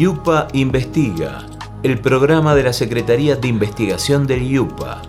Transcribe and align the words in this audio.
Yupa 0.00 0.48
Investiga, 0.54 1.44
el 1.82 2.00
programa 2.00 2.54
de 2.54 2.62
la 2.62 2.72
Secretaría 2.72 3.36
de 3.36 3.48
Investigación 3.48 4.26
del 4.26 4.48
Yupa. 4.48 5.02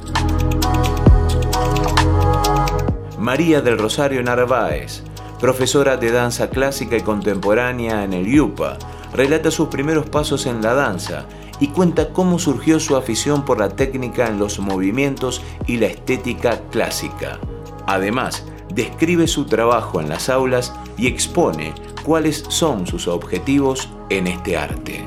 María 3.18 3.62
del 3.62 3.78
Rosario 3.78 4.22
Narváez, 4.22 5.04
profesora 5.40 5.96
de 5.96 6.12
danza 6.12 6.50
clásica 6.50 6.98
y 6.98 7.02
contemporánea 7.04 8.04
en 8.04 8.12
el 8.12 8.26
Yupa, 8.26 8.78
relata 9.14 9.50
sus 9.50 9.70
primeros 9.70 10.10
pasos 10.10 10.46
en 10.46 10.62
la 10.62 10.74
danza 10.74 11.26
y 11.62 11.70
cuenta 11.70 12.10
cómo 12.10 12.38
surgió 12.38 12.78
su 12.82 12.98
afición 12.98 13.46
por 13.46 13.60
la 13.62 13.70
técnica 13.70 14.28
en 14.28 14.40
los 14.40 14.60
movimientos 14.60 15.42
y 15.68 15.78
la 15.78 15.86
estética 15.86 16.64
clásica. 16.70 17.40
Además, 17.88 18.44
describe 18.74 19.28
su 19.28 19.46
trabajo 19.46 20.02
en 20.02 20.10
las 20.10 20.30
aulas 20.30 20.74
y 20.98 21.08
expone 21.08 21.74
cuáles 22.04 22.44
son 22.50 22.88
sus 22.88 23.08
objetivos 23.08 23.90
en 24.10 24.28
este 24.28 24.58
arte. 24.58 25.04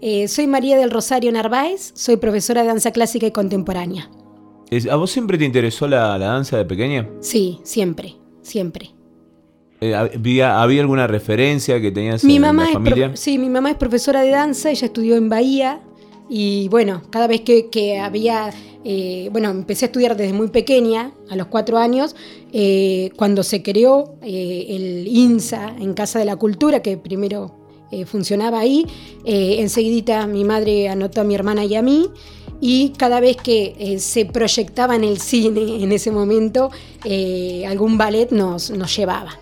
Eh, 0.00 0.28
soy 0.28 0.46
María 0.46 0.76
del 0.76 0.90
Rosario 0.90 1.32
Narváez, 1.32 1.92
soy 1.94 2.18
profesora 2.18 2.60
de 2.60 2.68
danza 2.68 2.90
clásica 2.90 3.26
y 3.26 3.30
contemporánea. 3.30 4.10
¿A 4.90 4.96
vos 4.96 5.10
siempre 5.10 5.38
te 5.38 5.44
interesó 5.44 5.88
la, 5.88 6.18
danza 6.18 6.58
de 6.58 6.64
pequeña? 6.64 7.08
Sí, 7.20 7.60
siempre, 7.62 8.16
siempre. 8.42 8.90
Eh, 9.80 9.94
¿había, 9.94 10.60
alguna 10.60 11.06
referencia 11.06 11.80
que 11.80 11.90
tenías 11.90 12.22
en 12.24 12.42
la 12.42 12.52
familia? 12.72 13.16
sí, 13.16 13.38
mi 13.38 13.48
mamá 13.48 13.70
es 13.70 13.76
profesora 13.76 14.22
de 14.22 14.30
danza, 14.30 14.70
ella 14.70 14.86
estudió 14.86 15.16
en 15.16 15.28
Bahía 15.28 15.80
y 16.28 16.68
bueno, 16.68 17.02
cada 17.10 17.26
vez 17.26 17.42
que, 17.42 17.98
había, 17.98 18.50
eh, 18.84 19.28
bueno, 19.32 19.50
empecé 19.50 19.84
a 19.84 19.88
estudiar 19.88 20.16
desde 20.16 20.32
muy 20.32 20.48
pequeña, 20.48 21.12
a 21.30 21.36
los 21.36 21.48
cuatro 21.48 21.78
años, 21.78 22.16
eh, 22.52 23.10
cuando 23.16 23.42
se 23.42 23.62
creó 23.62 24.14
el 24.22 25.06
INSA 25.06 25.76
en 25.78 25.94
Casa 25.94 26.18
de 26.18 26.24
la 26.24 26.36
Cultura, 26.36 26.80
que 26.80 26.96
primero 26.96 27.60
funcionaba 28.06 28.58
ahí, 28.58 28.84
enseguidita 29.24 30.26
mi 30.26 30.42
madre 30.42 30.88
anotó 30.88 31.20
a 31.20 31.24
mi 31.24 31.36
hermana 31.36 31.64
y 31.64 31.76
a 31.76 31.82
mí 31.82 32.08
y 32.60 32.88
cada 32.96 33.20
vez 33.20 33.36
que 33.36 33.98
se 34.00 34.24
proyectaba 34.26 34.96
en 34.96 35.04
el 35.04 35.20
cine 35.20 35.60
en 35.84 35.92
ese 35.92 36.10
momento, 36.10 36.70
algún 37.68 37.96
ballet 37.96 38.32
nos, 38.32 38.70
nos 38.70 38.96
llevaba. 38.96 39.38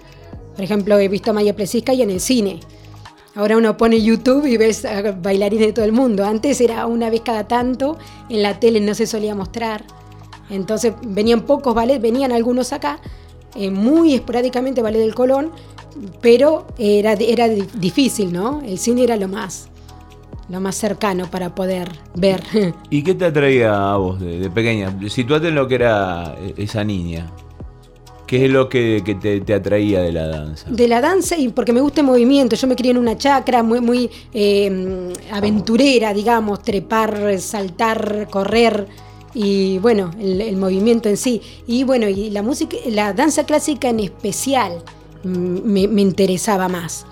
Por 0.55 0.64
ejemplo, 0.64 0.98
he 0.98 1.08
visto 1.08 1.30
a 1.30 1.34
Maya 1.34 1.55
y 1.56 2.02
en 2.02 2.11
el 2.11 2.20
cine. 2.20 2.61
Ahora 3.34 3.56
uno 3.56 3.77
pone 3.77 4.02
YouTube 4.02 4.47
y 4.47 4.58
ves 4.58 4.84
a 4.84 5.12
bailarines 5.12 5.69
de 5.69 5.72
todo 5.72 5.84
el 5.84 5.92
mundo. 5.92 6.25
Antes 6.25 6.61
era 6.61 6.86
una 6.86 7.08
vez 7.08 7.22
cada 7.22 7.48
tanto, 7.48 7.97
en 8.28 8.42
la 8.42 8.61
tele 8.61 8.80
no 8.80 8.94
se 8.94 9.06
solía 9.06 9.34
mostrar. 9.34 9.84
Entonces 10.50 10.92
venían 11.02 11.42
pocos 11.42 11.74
ballets, 11.74 12.02
venían 12.02 12.30
algunos 12.33 12.74
acá, 12.74 12.98
eh, 13.55 13.70
muy 13.70 14.14
esporádicamente 14.14 14.83
ballet 14.83 15.00
del 15.00 15.14
Colón, 15.14 15.50
pero 16.20 16.66
era, 16.77 17.12
era 17.14 17.48
difícil, 17.48 18.33
¿no? 18.33 18.61
El 18.61 18.78
cine 18.78 19.05
era 19.05 19.16
lo 19.16 19.28
más, 19.28 19.69
lo 20.50 20.61
más 20.61 20.77
cercano 20.77 21.30
para 21.30 21.55
poder 21.55 21.89
ver. 22.14 22.42
¿Y 22.91 23.02
qué 23.02 23.14
te 23.14 23.24
atraía 23.24 23.92
a 23.92 23.96
vos 23.96 24.20
de, 24.20 24.41
de 24.41 24.50
pequeña? 24.50 24.94
Situate 25.08 25.48
en 25.48 25.55
lo 25.55 25.67
que 25.67 25.77
era 25.77 26.34
eh, 26.39 26.55
esa 26.58 26.84
niña. 26.84 27.30
¿Qué 28.33 28.47
es 28.47 28.50
lo 28.50 28.70
que, 28.70 29.02
te, 29.44 29.52
atraía 29.52 30.00
de 30.00 30.11
la 30.11 30.27
danza? 30.27 30.70
De 30.70 30.88
la 30.88 31.02
danza 31.02 31.36
y 31.36 31.50
porque 31.50 31.75
me 31.75 31.83
gusta 31.83 32.00
el 32.00 32.06
movimiento. 32.06 32.56
Yo 32.56 32.66
me 32.66 32.77
crié 32.77 32.92
en 32.92 32.97
una 32.97 33.19
chacra 33.19 33.62
muy, 33.62 34.11
em, 34.33 35.12
aventurera, 35.30 36.14
digamos, 36.14 36.62
trepar, 36.62 37.39
saltar, 37.39 38.28
correr 38.30 38.89
y 39.34 39.77
bueno, 39.80 40.12
el, 40.19 40.56
movimiento 40.56 41.11
en 41.11 41.19
sí. 41.19 41.42
Y 41.66 41.84
bueno, 41.84 42.08
y 42.08 42.30
la 42.30 42.41
música, 42.41 42.74
la 42.86 43.12
danza 43.12 43.44
clásica 43.44 43.91
en 43.91 44.00
especial 44.00 44.83
me, 45.24 45.83
interesaba 45.83 46.69
más. 46.70 47.05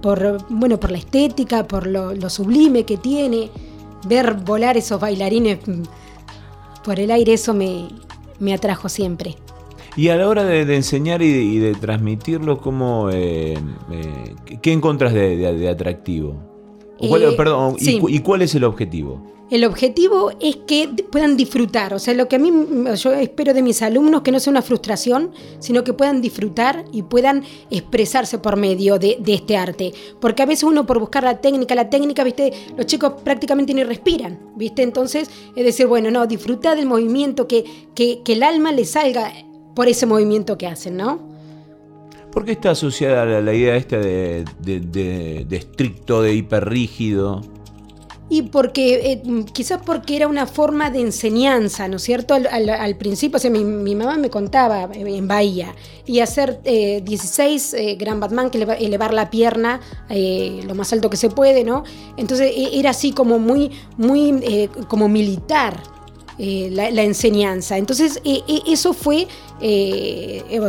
Por, 0.00 0.46
bueno, 0.48 0.80
por 0.80 0.92
la 0.92 0.96
estética, 0.96 1.68
por 1.68 1.86
lo, 1.86 2.30
sublime 2.30 2.84
que 2.84 2.96
tiene, 2.96 3.50
ver 4.06 4.32
volar 4.32 4.78
esos 4.78 4.98
bailarines 4.98 5.58
mm, 5.68 5.82
por 6.82 6.98
el 7.00 7.10
aire, 7.10 7.34
eso 7.34 7.52
me 7.52 8.54
atrajo 8.54 8.88
siempre. 8.88 9.36
Y 9.96 10.08
a 10.08 10.16
la 10.16 10.28
hora 10.28 10.44
de, 10.44 10.62
enseñar 10.74 11.22
y 11.22 11.58
de, 11.58 11.74
transmitirlo, 11.74 12.58
¿cómo, 12.58 13.10
eh, 13.10 13.56
eh, 13.92 14.58
¿qué 14.60 14.72
encontras 14.72 15.14
de, 15.14 15.68
atractivo? 15.68 16.36
Eh, 17.00 17.34
perdón, 17.36 17.76
y, 17.78 18.18
cuál 18.20 18.42
es 18.42 18.54
el 18.54 18.64
objetivo? 18.64 19.20
El 19.50 19.64
objetivo 19.64 20.32
es 20.40 20.56
que 20.66 20.88
puedan 21.12 21.36
disfrutar, 21.36 21.92
o 21.94 21.98
sea, 21.98 22.14
lo 22.14 22.28
que 22.28 22.36
a 22.36 22.38
mí 22.38 22.50
yo 22.96 23.12
espero 23.12 23.52
de 23.52 23.62
mis 23.62 23.82
alumnos 23.82 24.22
que 24.22 24.32
no 24.32 24.40
sea 24.40 24.50
una 24.50 24.62
frustración, 24.62 25.30
sino 25.58 25.84
que 25.84 25.92
puedan 25.92 26.22
disfrutar 26.22 26.84
y 26.92 27.02
puedan 27.02 27.44
expresarse 27.70 28.38
por 28.38 28.56
medio 28.56 28.98
de, 28.98 29.18
este 29.26 29.56
arte. 29.56 29.92
Porque 30.20 30.42
a 30.42 30.46
veces 30.46 30.64
uno 30.64 30.86
por 30.86 30.98
buscar 30.98 31.24
la 31.24 31.40
técnica, 31.40 31.74
la 31.74 31.90
técnica, 31.90 32.24
viste, 32.24 32.52
los 32.76 32.86
chicos 32.86 33.14
prácticamente 33.22 33.74
ni 33.74 33.84
respiran, 33.84 34.40
viste, 34.56 34.82
entonces 34.82 35.30
es 35.54 35.64
decir, 35.64 35.86
bueno, 35.86 36.10
no, 36.10 36.26
disfrutar 36.26 36.76
del 36.76 36.86
movimiento, 36.86 37.46
que, 37.46 37.64
que, 37.94 38.22
que 38.24 38.32
el 38.32 38.42
alma 38.42 38.72
le 38.72 38.86
salga 38.86 39.30
por 39.74 39.88
ese 39.88 40.06
movimiento 40.06 40.56
que 40.56 40.66
hacen, 40.66 40.96
¿no? 40.96 41.34
¿Por 42.32 42.44
qué 42.44 42.52
está 42.52 42.72
asociada 42.72 43.24
la, 43.24 43.40
la 43.40 43.54
idea 43.54 43.76
esta 43.76 43.98
de, 43.98 44.44
de, 44.60 45.46
estricto, 45.56 46.20
de 46.20 46.34
hiperrígido? 46.34 47.42
Y 48.28 48.42
porque, 48.42 49.12
eh, 49.12 49.22
quizás 49.52 49.80
porque 49.84 50.16
era 50.16 50.26
una 50.26 50.46
forma 50.46 50.90
de 50.90 51.00
enseñanza, 51.00 51.86
¿no 51.86 51.98
es 51.98 52.02
cierto? 52.02 52.34
Al, 52.34 52.96
principio, 52.96 53.36
o 53.36 53.38
sea, 53.38 53.50
mi, 53.50 53.94
mamá 53.94 54.16
me 54.16 54.30
contaba 54.30 54.88
en 54.92 55.28
Bahía, 55.28 55.74
y 56.06 56.20
hacer 56.20 56.60
16 56.62 57.74
eh, 57.74 57.90
eh, 57.90 57.94
Grand 57.96 58.20
Batman, 58.20 58.50
que 58.50 58.62
elevar 58.62 59.14
la 59.14 59.30
pierna 59.30 59.80
lo 60.08 60.74
más 60.74 60.92
alto 60.92 61.10
que 61.10 61.16
se 61.16 61.28
puede, 61.30 61.62
¿no? 61.62 61.84
Entonces 62.16 62.50
e, 62.56 62.80
era 62.80 62.90
así 62.90 63.12
como 63.12 63.38
muy, 63.38 63.70
muy 63.96 64.68
como 64.88 65.08
militar, 65.08 65.80
eh, 66.36 66.68
la, 66.72 67.02
enseñanza. 67.02 67.78
Entonces, 67.78 68.20
eh, 68.24 68.42
eh, 68.48 68.62
eso 68.66 68.92
fue, 68.92 69.28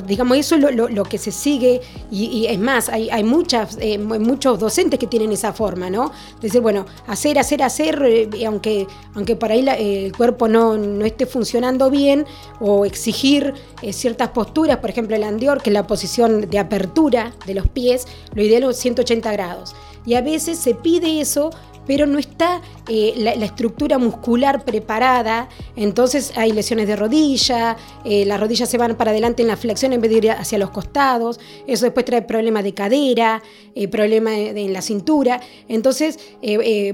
digamos, 0.06 0.38
eso 0.38 0.56
es 0.56 0.76
lo, 0.76 1.04
que 1.04 1.18
se 1.18 1.32
sigue, 1.32 1.82
y, 2.12 2.46
es 2.46 2.60
más, 2.60 2.88
hay, 2.90 3.10
hay 3.10 3.24
muchas, 3.24 3.78
muchos 4.20 4.60
docentes 4.60 5.00
que 5.00 5.08
tienen 5.08 5.32
esa 5.32 5.54
forma, 5.54 5.90
¿no? 5.90 6.12
Decir, 6.40 6.62
bueno, 6.62 6.86
hacer, 7.08 7.40
hacer, 7.40 7.64
hacer, 7.64 8.30
aunque, 8.46 8.86
aunque 9.16 9.36
por 9.36 9.52
ahí 9.52 9.66
el 9.68 10.16
cuerpo 10.16 10.48
no, 10.48 10.78
no, 10.78 11.04
esté 11.04 11.26
funcionando 11.26 11.90
bien, 11.90 12.26
o 12.60 12.86
exigir 12.86 13.54
ciertas 13.92 14.30
posturas, 14.30 14.78
por 14.78 14.92
ejemplo, 14.92 15.16
el 15.16 15.24
andior, 15.24 15.64
que 15.64 15.72
es 15.72 15.74
la 15.74 15.88
posición 15.88 16.48
de 16.50 16.60
apertura 16.60 17.34
de 17.48 17.56
los 17.56 17.68
pies, 17.68 18.08
lo 18.36 18.44
ideal 18.44 18.70
es 18.70 18.78
180 18.78 19.32
grados. 19.32 19.76
Y 20.06 20.14
a 20.14 20.22
veces 20.22 20.60
se 20.60 20.76
pide 20.76 21.20
eso 21.20 21.50
pero 21.88 22.06
no 22.06 22.20
está 22.20 22.62
eh, 22.90 23.14
la, 23.18 23.32
estructura 23.46 23.98
muscular 23.98 24.66
preparada, 24.66 25.50
entonces 25.76 26.34
hay 26.36 26.52
lesiones 26.52 26.88
de 26.88 26.96
rodilla, 26.96 27.78
eh, 28.04 28.26
las 28.26 28.40
rodillas 28.40 28.70
se 28.70 28.78
van 28.78 28.96
para 28.96 29.12
adelante 29.12 29.42
en 29.42 29.48
la 29.48 29.58
flexión 29.58 29.94
en 29.94 30.02
vez 30.02 30.12
de 30.12 30.18
ir 30.18 30.32
hacia 30.32 30.58
los 30.58 30.72
costados, 30.72 31.40
eso 31.68 31.86
después 31.86 32.06
trae 32.06 32.22
problemas 32.22 32.64
de 32.64 32.74
cadera, 32.74 33.44
eh, 33.76 33.88
problemas 33.88 34.34
en 34.36 34.74
la 34.74 34.82
cintura, 34.82 35.40
entonces, 35.68 36.20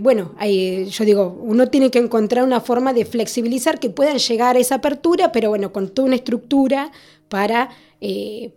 bueno, 0.01 0.33
yo 0.39 1.05
digo, 1.05 1.37
uno 1.41 1.69
tiene 1.69 1.89
que 1.91 1.99
encontrar 1.99 2.43
una 2.43 2.61
forma 2.61 2.93
de 2.93 3.05
flexibilizar 3.05 3.79
que 3.79 3.89
puedan 3.89 4.17
llegar 4.17 4.55
a 4.55 4.59
esa 4.59 4.75
apertura, 4.75 5.31
pero 5.31 5.49
bueno, 5.49 5.71
con 5.71 5.89
toda 5.89 6.07
una 6.07 6.15
estructura 6.15 6.91
para 7.29 7.69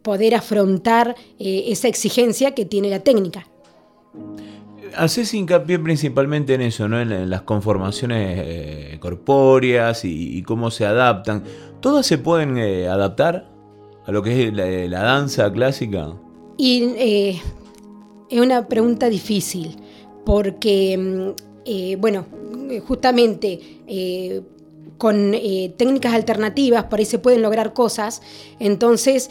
poder 0.03 0.35
afrontar 0.35 1.15
esa 1.39 1.89
exigencia 1.89 2.55
que 2.55 2.65
tiene 2.65 2.89
la 2.89 3.01
técnica 3.01 3.47
haces 4.97 5.35
hincapié 5.35 5.79
principalmente 5.79 6.55
en 6.55 6.63
eso, 6.63 6.89
¿no? 6.89 7.01
En, 7.01 7.31
las 7.31 7.43
conformaciones 7.43 8.41
eh, 8.45 8.97
corpóreas 9.01 10.05
y, 10.05 10.43
cómo 10.43 10.71
se 10.71 10.87
adaptan. 10.87 11.45
¿Todas 11.81 12.07
se 12.07 12.19
pueden 12.19 12.59
eh, 12.59 12.89
adaptar 12.89 13.51
a 14.07 14.13
lo 14.13 14.23
que 14.23 14.49
es 14.49 14.55
la, 14.55 15.03
danza 15.03 15.53
clásica? 15.53 16.15
Y 16.57 16.85
eh, 16.97 17.43
es 18.31 18.41
una 18.41 18.67
pregunta 18.69 19.09
difícil, 19.09 19.77
porque, 20.25 20.97
mm, 20.97 22.01
bueno, 22.01 22.27
justamente 22.87 23.61
con 24.99 25.33
técnicas 25.77 26.15
alternativas 26.15 26.85
por 26.85 26.99
ahí 26.99 27.05
se 27.05 27.19
pueden 27.19 27.43
lograr 27.43 27.73
cosas, 27.73 28.23
entonces 28.59 29.31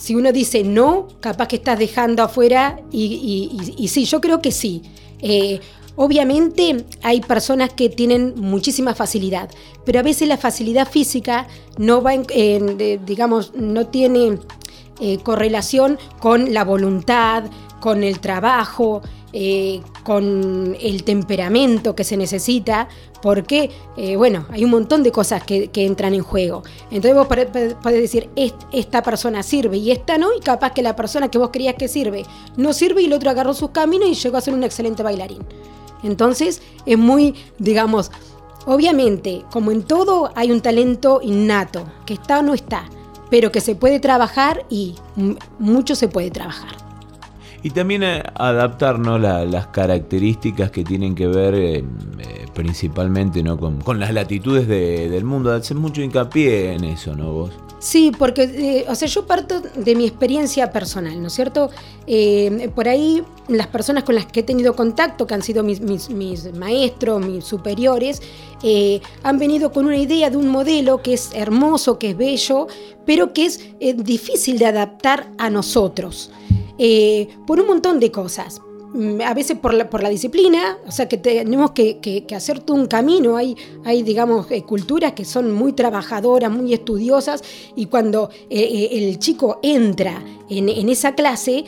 si 0.00 0.14
uno 0.14 0.32
dice 0.32 0.64
no, 0.64 1.08
capaz 1.20 1.48
que 1.48 1.56
estás 1.56 1.78
dejando 1.78 2.22
afuera 2.22 2.80
y, 2.90 3.88
sí, 3.88 4.04
yo 4.04 4.20
creo 4.20 4.40
que 4.40 4.50
sí. 4.50 4.82
Eh, 5.20 5.60
obviamente 5.96 6.84
hay 7.02 7.20
personas 7.20 7.74
que 7.74 7.90
tienen 7.90 8.34
muchísima 8.36 8.94
facilidad, 8.94 9.50
pero 9.84 9.98
a 10.00 10.02
veces 10.02 10.26
la 10.26 10.38
facilidad 10.38 10.88
física 10.88 11.46
no 11.76 12.02
va, 12.02 12.14
en, 12.14 13.04
digamos, 13.04 13.52
no 13.54 13.88
tiene 13.88 14.38
eh, 15.00 15.18
correlación 15.22 15.98
con 16.18 16.54
la 16.54 16.64
voluntad, 16.64 17.44
con 17.80 18.02
el 18.02 18.20
trabajo. 18.20 19.02
Eh, 19.32 19.80
con 20.02 20.76
el 20.80 21.04
temperamento 21.04 21.94
que 21.94 22.02
se 22.02 22.16
necesita, 22.16 22.88
porque, 23.22 23.70
eh, 23.96 24.16
bueno, 24.16 24.46
hay 24.50 24.64
un 24.64 24.70
montón 24.70 25.02
de 25.02 25.12
cosas 25.12 25.44
que, 25.44 25.70
entran 25.72 26.14
en 26.14 26.22
juego. 26.22 26.62
Entonces 26.90 27.14
vos 27.14 27.26
podés 27.28 28.00
decir, 28.00 28.28
esta 28.72 29.02
persona 29.02 29.42
sirve 29.42 29.76
y 29.76 29.92
esta 29.92 30.18
no, 30.18 30.34
y 30.36 30.40
capaz 30.40 30.72
que 30.72 30.82
la 30.82 30.96
persona 30.96 31.30
que 31.30 31.38
vos 31.38 31.50
creías 31.52 31.76
que 31.76 31.86
sirve 31.86 32.24
no 32.56 32.72
sirve 32.72 33.02
y 33.02 33.06
el 33.06 33.12
otro 33.12 33.30
agarró 33.30 33.54
sus 33.54 33.70
caminos 33.70 34.08
y 34.08 34.14
llegó 34.14 34.36
a 34.36 34.40
ser 34.40 34.54
un 34.54 34.64
excelente 34.64 35.02
bailarín. 35.02 35.44
Entonces 36.02 36.60
es 36.84 36.98
muy, 36.98 37.34
digamos, 37.58 38.10
obviamente, 38.66 39.44
como 39.52 39.70
en 39.70 39.82
todo 39.82 40.32
hay 40.34 40.50
un 40.50 40.60
talento 40.60 41.20
innato, 41.22 41.84
que 42.04 42.14
está 42.14 42.40
o 42.40 42.42
no 42.42 42.54
está, 42.54 42.88
pero 43.30 43.52
que 43.52 43.60
se 43.60 43.74
puede 43.74 44.00
trabajar 44.00 44.66
y 44.68 44.96
mucho 45.58 45.94
se 45.94 46.08
puede 46.08 46.30
trabajar. 46.30 46.89
Y 47.62 47.70
también 47.70 48.02
eh, 48.02 48.22
adaptarnos 48.34 49.20
las 49.20 49.66
características 49.66 50.70
que 50.70 50.82
tienen 50.82 51.14
que 51.14 51.26
ver 51.26 51.54
eh, 51.54 51.76
eh, 51.76 51.84
principalmente 52.54 53.42
¿no? 53.42 53.58
con, 53.58 54.00
las 54.00 54.14
latitudes 54.14 54.66
del 54.66 55.24
mundo. 55.24 55.52
Hacer 55.52 55.76
mucho 55.76 56.00
hincapié 56.00 56.72
en 56.72 56.84
eso, 56.84 57.14
¿no 57.14 57.32
vos? 57.32 57.50
Sí, 57.78 58.12
porque, 58.18 58.84
o 58.88 58.94
sea, 58.94 59.08
yo 59.08 59.26
parto 59.26 59.60
de 59.60 59.94
mi 59.94 60.06
experiencia 60.06 60.70
personal, 60.70 61.18
¿no 61.20 61.28
es 61.28 61.32
cierto? 61.32 61.70
por 62.74 62.88
ahí 62.88 63.22
las 63.48 63.68
personas 63.68 64.04
con 64.04 64.16
las 64.16 64.26
que 64.26 64.40
he 64.40 64.42
tenido 64.42 64.74
contacto, 64.76 65.26
que 65.26 65.32
han 65.32 65.42
sido 65.42 65.62
mis, 65.62 65.80
mis 65.80 66.52
maestros, 66.52 67.24
mis 67.24 67.42
superiores, 67.44 68.20
han 69.22 69.38
venido 69.38 69.72
con 69.72 69.86
una 69.86 69.96
idea 69.96 70.28
de 70.28 70.36
un 70.36 70.48
modelo 70.48 71.00
que 71.00 71.14
es 71.14 71.30
hermoso, 71.32 71.98
que 71.98 72.10
es 72.10 72.16
bello, 72.18 72.66
pero 73.06 73.32
que 73.32 73.46
es 73.46 73.60
difícil 74.04 74.58
de 74.58 74.66
adaptar 74.66 75.28
a 75.38 75.48
nosotros. 75.48 76.30
Eh, 76.82 77.28
por 77.46 77.60
un 77.60 77.66
montón 77.66 78.00
de 78.00 78.10
cosas. 78.10 78.62
Mm, 78.94 79.20
a 79.20 79.34
veces 79.34 79.58
por 79.58 79.74
la, 79.74 79.90
por 79.90 80.02
la 80.02 80.08
disciplina, 80.08 80.78
o 80.86 80.90
sea 80.90 81.06
que 81.10 81.18
tenemos 81.18 81.72
que, 81.72 82.26
hacer 82.34 82.60
todo 82.60 82.74
un 82.74 82.86
camino. 82.86 83.36
Hay, 83.36 83.54
hay 83.84 84.02
digamos, 84.02 84.50
eh, 84.50 84.62
culturas 84.62 85.12
que 85.12 85.26
son 85.26 85.52
muy 85.52 85.74
trabajadoras, 85.74 86.50
muy 86.50 86.72
estudiosas, 86.72 87.44
y 87.76 87.84
cuando 87.84 88.30
eh, 88.48 88.88
el 88.92 89.18
chico 89.18 89.60
entra 89.62 90.24
en, 90.48 90.88
esa 90.88 91.14
clase, 91.14 91.66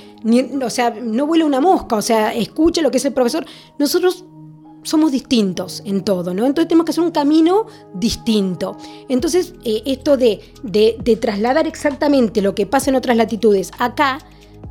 o 0.64 0.70
sea, 0.70 0.90
no 0.90 1.26
vuela 1.26 1.44
una 1.44 1.60
mosca, 1.60 1.96
o 1.96 2.02
sea, 2.02 2.32
escucha 2.32 2.80
lo 2.80 2.90
que 2.90 2.96
es 2.96 3.04
el 3.04 3.12
profesor. 3.12 3.44
Nosotros 3.78 4.24
somos 4.82 5.12
distintos 5.12 5.82
en 5.84 6.04
todo, 6.04 6.32
¿no? 6.32 6.46
Entonces 6.46 6.68
tenemos 6.68 6.86
que 6.86 6.92
hacer 6.92 7.04
un 7.04 7.10
camino 7.10 7.66
distinto. 7.92 8.78
Entonces, 9.10 9.54
esto 9.62 10.16
de, 10.16 10.40
de 10.62 11.16
trasladar 11.20 11.66
exactamente 11.66 12.40
lo 12.40 12.54
que 12.54 12.64
pasa 12.64 12.88
en 12.88 12.96
otras 12.96 13.18
latitudes 13.18 13.70
acá, 13.78 14.18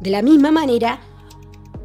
de 0.01 0.09
la 0.09 0.21
misma 0.21 0.51
manera 0.51 0.99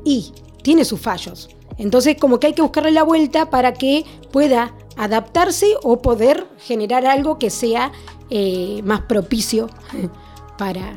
y 0.05 0.33
tiene 0.63 0.85
sus 0.85 1.01
fallos. 1.01 1.49
Entonces 1.79 2.17
como 2.19 2.41
que 2.41 2.49
hay 2.49 2.53
que 2.55 2.63
buscarle 2.63 2.91
la 2.91 3.03
vuelta 3.03 3.51
para 3.51 3.75
que 3.75 4.05
pueda 4.33 4.75
adaptarse 4.97 5.75
o 5.83 6.01
poder 6.01 6.47
generar 6.59 7.07
algo 7.07 7.39
que 7.39 7.51
sea 7.51 7.93
eh, 8.31 8.81
más 8.85 9.03
propicio 9.03 9.69
para, 10.59 10.97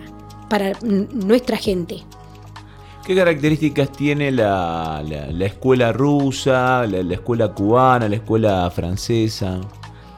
para 0.50 0.74
nuestra 0.82 1.58
gente. 1.58 2.04
¿Qué 3.06 3.16
características 3.16 3.92
tiene 3.92 4.32
la, 4.32 5.04
escuela 5.40 5.92
rusa, 5.92 6.86
la, 6.86 7.14
escuela 7.14 7.52
cubana, 7.54 8.08
la 8.08 8.18
escuela 8.18 8.70
francesa? 8.70 9.60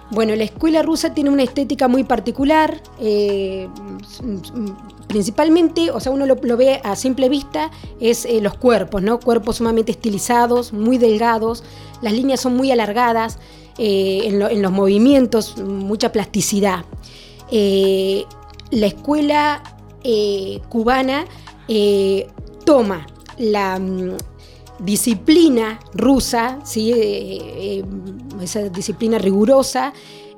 Bueno, 0.10 0.36
la 0.36 0.44
escuela 0.44 0.82
rusa 0.82 1.14
tiene 1.14 1.30
una 1.30 1.44
estética 1.44 1.88
muy 1.88 2.04
particular. 2.04 2.82
Eh, 3.00 3.70
principalmente, 5.12 5.92
o 5.92 6.00
sea, 6.00 6.14
uno 6.14 6.26
lo, 6.26 6.58
ve 6.58 6.80
a 6.86 6.96
simple 6.96 7.28
vista, 7.28 7.70
es 8.00 8.24
eh, 8.24 8.40
los 8.40 8.56
cuerpos, 8.56 9.02
¿no? 9.02 9.20
Cuerpos 9.20 9.58
sumamente 9.58 9.92
estilizados, 9.92 10.72
muy 10.72 10.98
delgados, 10.98 11.66
las 12.02 12.14
líneas 12.14 12.40
son 12.40 12.56
muy 12.56 12.72
alargadas, 12.72 13.38
eh, 13.78 14.22
en, 14.24 14.62
los 14.62 14.72
movimientos, 14.72 15.58
mucha 15.58 16.14
plasticidad. 16.14 16.86
Eh, 17.52 18.24
la 18.70 18.88
escuela 18.88 19.62
cubana 20.70 21.26
toma 22.64 23.06
la 23.38 23.80
mm, 23.80 24.16
disciplina 24.84 25.80
rusa, 25.94 26.60
¿sí? 26.64 26.92
esa 28.42 28.70
disciplina 28.70 29.18
rigurosa, 29.18 29.94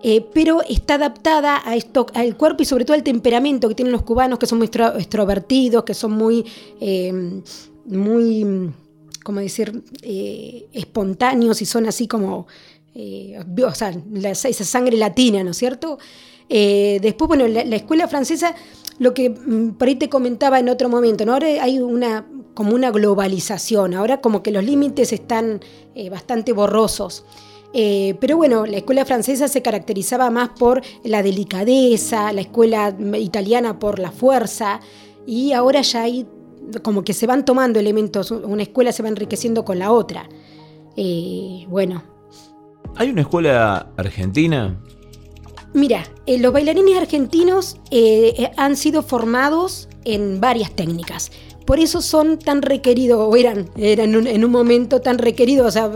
eh, 0.05 0.25
pero 0.33 0.61
está 0.67 0.95
adaptada 0.95 1.61
a 1.63 1.77
esto, 1.77 2.07
al 2.13 2.35
cuerpo 2.35 2.61
y 2.63 2.65
sobre 2.65 2.83
todo 2.83 2.95
al 2.95 3.03
temperamento 3.03 3.69
que 3.69 3.75
tienen 3.75 3.93
los 3.93 4.01
cubanos, 4.01 4.37
que 4.37 4.45
son 4.45 4.57
muy 4.57 4.67
extrovertidos, 4.67 5.85
que 5.85 5.93
son 5.93 6.11
muy, 6.11 6.45
em, 6.81 7.41
muy, 7.85 8.69
¿cómo 9.23 9.39
decir?, 9.39 9.81
eh, 10.01 10.67
espontáneos 10.73 11.61
y 11.61 11.65
son 11.65 11.87
así 11.87 12.09
como, 12.09 12.47
eh, 12.93 13.39
o 13.65 13.73
sea, 13.73 13.95
esa 14.23 14.65
sangre 14.65 14.97
latina, 14.97 15.41
¿no 15.43 15.51
es 15.51 15.57
cierto? 15.57 15.97
después, 16.49 17.27
bueno, 17.27 17.47
la, 17.47 17.61
escuela 17.75 18.07
francesa, 18.07 18.53
lo 18.99 19.15
que 19.15 19.31
mm, 19.31 19.71
por 19.71 19.87
ahí 19.87 19.95
te 19.95 20.07
comentaba 20.07 20.59
en 20.59 20.69
otro 20.69 20.87
momento, 20.87 21.25
¿no? 21.25 21.33
Ahora 21.33 21.47
hay 21.47 21.79
una 21.79 22.27
como 22.53 22.73
una 22.75 22.91
globalización, 22.91 23.93
ahora 23.93 24.21
como 24.21 24.43
que 24.43 24.51
los 24.51 24.63
límites 24.63 25.13
están 25.13 25.59
bastante 26.09 26.53
borrosos. 26.53 27.25
Eh, 27.73 28.15
pero 28.19 28.37
bueno, 28.37 28.67
la 28.67 28.77
escuela 28.77 29.03
francesa 29.03 29.47
se 29.47 29.63
caracterizaba 29.63 30.29
más 30.29 30.49
por 30.49 30.81
la 31.03 31.23
delicadeza, 31.23 32.31
la 32.31 32.41
escuela 32.41 32.95
italiana 33.19 33.79
por 33.79 33.97
la 33.97 34.11
fuerza, 34.11 34.79
y 35.25 35.53
ahora 35.53 35.81
ya 35.81 36.03
hay 36.03 36.27
como 36.83 37.03
que 37.03 37.13
se 37.13 37.27
van 37.27 37.43
tomando 37.43 37.79
elementos, 37.79 38.31
una 38.31 38.61
escuela 38.61 38.91
se 38.91 39.01
va 39.01 39.09
enriqueciendo 39.09 39.65
con 39.65 39.79
la 39.79 39.91
otra. 39.91 40.29
Eh, 40.95 41.65
bueno. 41.67 42.03
¿Hay 42.95 43.09
una 43.09 43.21
escuela 43.21 43.91
argentina? 43.97 44.79
Mira, 45.73 46.03
eh, 46.27 46.37
los 46.37 46.53
bailarines 46.53 46.95
argentinos 46.95 47.77
han 48.55 48.77
sido 48.77 49.01
formados 49.01 49.89
en 50.05 50.39
varias 50.39 50.71
técnicas. 50.75 51.31
Por 51.65 51.79
eso 51.79 52.01
son 52.01 52.37
tan 52.39 52.61
requeridos, 52.61 53.19
o 53.19 53.35
eran, 53.35 53.69
eran 53.77 54.27
en 54.27 54.45
un 54.45 54.51
momento 54.51 55.01
tan 55.01 55.17
requeridos, 55.17 55.67
o 55.67 55.71
sea, 55.71 55.91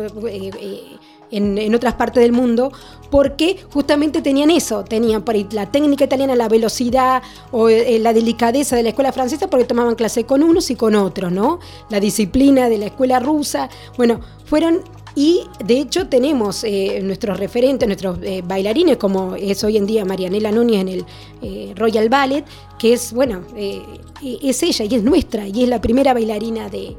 en, 1.31 1.75
otras 1.75 1.95
partes 1.95 2.21
del 2.21 2.31
mundo, 2.31 2.71
porque 3.11 3.57
justamente 3.71 4.21
tenían 4.21 4.49
eso, 4.49 4.83
tenían 4.83 5.23
por 5.23 5.35
ahí 5.35 5.47
la 5.51 5.71
técnica 5.71 6.05
italiana, 6.05 6.35
la 6.35 6.49
velocidad 6.49 7.21
o 7.51 7.69
eh, 7.69 7.99
la 7.99 8.13
delicadeza 8.13 8.75
de 8.75 8.83
la 8.83 8.89
escuela 8.89 9.11
francesa, 9.11 9.49
porque 9.49 9.65
tomaban 9.65 9.95
clase 9.95 10.25
con 10.25 10.43
unos 10.43 10.69
y 10.71 10.75
con 10.75 10.95
otros, 10.95 11.31
¿no? 11.31 11.59
La 11.89 11.99
disciplina 11.99 12.69
de 12.69 12.77
la 12.77 12.85
escuela 12.87 13.19
rusa, 13.19 13.69
bueno, 13.97 14.19
fueron 14.45 14.81
y 15.17 15.41
de 15.65 15.79
hecho 15.79 16.07
tenemos 16.07 16.63
eh, 16.63 17.01
nuestros 17.03 17.37
referentes, 17.37 17.87
nuestros 17.87 18.19
eh, 18.21 18.41
bailarines, 18.45 18.95
como 18.95 19.35
es 19.35 19.63
hoy 19.63 19.75
en 19.75 19.85
día 19.85 20.05
Marianela 20.05 20.51
Núñez 20.51 20.81
en 20.81 20.87
el 20.87 21.75
Royal 21.75 22.07
Ballet, 22.07 22.45
que 22.79 22.93
es, 22.93 23.11
bueno, 23.11 23.41
es 23.57 24.63
ella 24.63 24.85
y 24.85 24.95
es 24.95 25.03
nuestra, 25.03 25.47
y 25.47 25.63
es 25.63 25.69
la 25.69 25.81
primera 25.81 26.13
bailarina 26.13 26.69
de, 26.69 26.95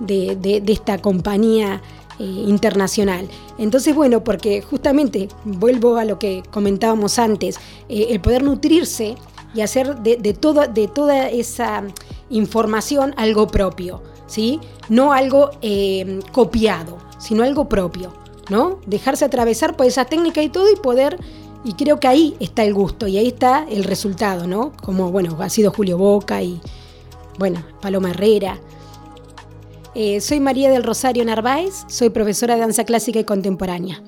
de 0.00 0.72
esta 0.72 0.98
compañía 0.98 1.82
eh, 2.18 2.24
internacional. 2.24 3.28
Entonces, 3.58 3.94
bueno, 3.94 4.24
porque 4.24 4.62
justamente 4.62 5.28
vuelvo 5.44 5.98
a 5.98 6.06
lo 6.06 6.18
que 6.18 6.42
comentábamos 6.50 7.18
antes, 7.18 7.58
eh, 7.90 8.06
el 8.08 8.20
poder 8.22 8.42
nutrirse 8.42 9.16
y 9.54 9.60
hacer 9.60 9.96
de, 9.96 10.16
todo, 10.32 10.66
de 10.66 10.88
toda 10.88 11.28
esa 11.28 11.84
información 12.30 13.12
algo 13.18 13.48
propio, 13.48 14.02
¿sí? 14.26 14.60
No 14.88 15.12
algo 15.12 15.50
eh, 15.62 16.20
copiado, 16.32 16.98
sino 17.18 17.42
algo 17.42 17.68
propio, 17.68 18.12
¿no? 18.50 18.78
Dejarse 18.86 19.24
atravesar 19.24 19.76
por 19.76 19.86
esa 19.86 20.04
técnica 20.04 20.42
y 20.42 20.48
todo 20.48 20.70
y 20.70 20.76
poder 20.76 21.18
y 21.64 21.72
creo 21.72 21.98
que 21.98 22.06
ahí 22.06 22.36
está 22.38 22.62
el 22.62 22.74
gusto 22.74 23.08
y 23.08 23.18
ahí 23.18 23.26
está 23.26 23.66
el 23.68 23.82
resultado, 23.82 24.46
¿no? 24.46 24.72
Como, 24.82 25.10
bueno, 25.10 25.36
ha 25.40 25.48
sido 25.48 25.72
Julio 25.72 25.98
Boca 25.98 26.40
y, 26.40 26.60
bueno, 27.38 27.64
Paloma 27.80 28.10
Herrera. 28.10 28.60
Eh, 29.94 30.20
soy 30.20 30.38
María 30.38 30.70
del 30.70 30.84
Rosario 30.84 31.24
Narváez, 31.24 31.84
soy 31.88 32.10
profesora 32.10 32.54
de 32.54 32.60
danza 32.60 32.84
clásica 32.84 33.18
y 33.18 33.24
contemporánea. 33.24 34.00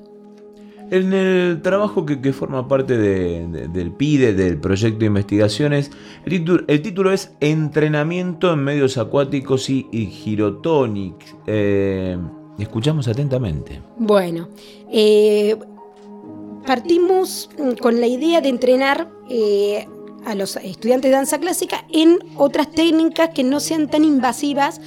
En 0.91 1.13
el 1.13 1.61
trabajo 1.61 2.05
que, 2.05 2.33
forma 2.33 2.67
parte 2.67 2.97
del 2.97 3.91
PIDE, 3.91 4.33
del 4.33 4.59
proyecto 4.59 4.99
de 4.99 5.05
investigaciones, 5.05 5.91
el 6.25 6.81
título, 6.81 7.11
es 7.11 7.31
Entrenamiento 7.39 8.53
en 8.53 8.63
medios 8.63 8.97
acuáticos 8.97 9.69
y, 9.69 9.85
girotonics. 9.91 11.35
Eh, 11.45 12.17
escuchamos 12.57 13.07
atentamente. 13.07 13.81
Bueno, 13.97 14.49
eh, 14.91 15.57
partimos 16.65 17.49
con 17.81 17.99
la 17.99 18.07
idea 18.07 18.41
de 18.41 18.49
entrenar 18.49 19.09
a 20.25 20.35
los 20.35 20.55
estudiantes 20.57 21.11
de 21.11 21.15
danza 21.15 21.39
clásica 21.39 21.85
en 21.91 22.19
otras 22.35 22.71
técnicas 22.71 23.29
que 23.29 23.43
no 23.43 23.59
sean 23.59 23.89
tan 23.89 24.03
invasivas 24.03 24.81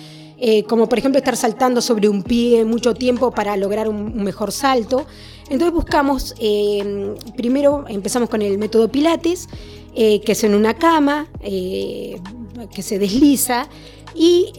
eh, 0.44 0.64
como 0.64 0.88
por 0.88 0.98
ejemplo 0.98 1.18
estar 1.18 1.36
saltando 1.36 1.80
sobre 1.80 2.08
un 2.08 2.24
pie 2.24 2.64
mucho 2.64 2.94
tiempo 2.94 3.30
para 3.30 3.56
lograr 3.56 3.88
un, 3.88 4.24
mejor 4.24 4.50
salto. 4.50 5.06
Entonces 5.48 5.72
buscamos, 5.72 6.34
eh, 6.40 7.14
primero 7.36 7.84
empezamos 7.86 8.28
con 8.28 8.42
el 8.42 8.58
método 8.58 8.88
Pilates, 8.88 9.48
eh, 9.94 10.20
que 10.20 10.32
es 10.32 10.42
en 10.42 10.56
una 10.56 10.74
cama, 10.74 11.28
que 11.40 12.82
se 12.82 12.98
desliza, 12.98 13.68
Y 14.14 14.52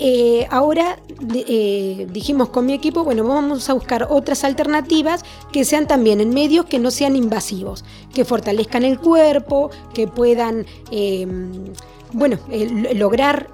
ahora 0.50 1.00
dijimos 1.20 2.50
con 2.50 2.66
mi 2.66 2.74
equipo, 2.74 3.04
bueno, 3.04 3.26
vamos 3.26 3.70
a 3.70 3.74
buscar 3.74 4.08
otras 4.10 4.46
alternativas 4.46 5.24
que 5.52 5.66
sean 5.66 5.86
también 5.86 6.22
en 6.22 6.30
medios 6.30 6.66
que 6.66 6.80
no 6.80 6.92
sean 6.92 7.18
invasivos, 7.18 7.84
que 8.14 8.24
fortalezcan 8.24 8.84
el 8.86 9.00
cuerpo, 9.00 9.70
que 9.94 10.08
puedan, 10.08 10.66
bueno, 12.14 12.40
lograr 12.96 13.50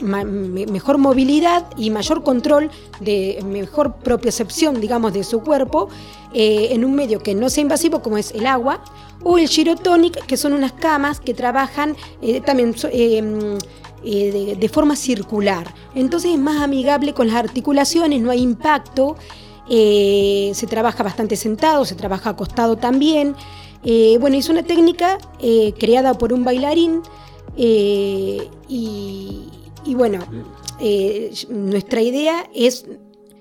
mejor 0.00 0.98
movilidad 0.98 1.66
y 1.76 1.90
mayor 1.90 2.22
control, 2.22 2.70
de 3.00 3.42
mejor 3.46 3.96
propiocepción, 3.96 4.80
digamos, 4.80 5.12
de 5.12 5.24
su 5.24 5.40
cuerpo 5.40 5.88
en 6.32 6.84
un 6.84 6.94
medio 6.94 7.20
que 7.20 7.34
no 7.34 7.50
sea 7.50 7.62
invasivo 7.62 8.02
como 8.02 8.16
es 8.16 8.30
el 8.32 8.46
agua 8.46 8.82
o 9.22 9.38
el 9.38 9.48
Girotonic, 9.48 10.24
que 10.26 10.36
son 10.36 10.52
unas 10.52 10.72
camas 10.72 11.20
que 11.20 11.34
trabajan 11.34 11.96
eh, 12.22 12.40
también 12.40 12.74
eh, 12.92 13.58
eh, 14.04 14.56
de, 14.58 14.68
forma 14.68 14.96
circular. 14.96 15.74
Entonces 15.94 16.32
es 16.32 16.38
más 16.38 16.62
amigable 16.62 17.12
con 17.12 17.26
las 17.26 17.36
articulaciones, 17.36 18.20
no 18.20 18.30
hay 18.30 18.40
impacto, 18.40 19.16
se 19.68 20.66
trabaja 20.68 21.04
bastante 21.04 21.36
sentado, 21.36 21.84
se 21.84 21.94
trabaja 21.94 22.30
acostado 22.30 22.76
también. 22.76 23.36
bueno, 24.20 24.36
es 24.36 24.48
una 24.48 24.64
técnica 24.64 25.18
creada 25.78 26.14
por 26.14 26.32
un 26.32 26.44
bailarín 26.44 27.02
y, 27.56 29.48
y, 29.84 29.94
bueno, 29.94 30.20
nuestra 31.48 32.02
idea 32.02 32.48
es 32.54 32.86